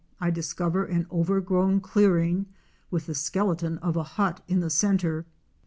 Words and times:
307 0.17 0.27
I 0.27 0.29
discover 0.33 0.85
an 0.85 1.05
overgrown 1.11 1.79
clearing 1.79 2.47
with 2.89 3.05
the 3.05 3.13
skeleton 3.13 3.77
of 3.83 3.95
a 3.95 4.01
hut 4.17 4.41
in 4.47 4.59
the 4.59 4.71
centre. 4.71 5.27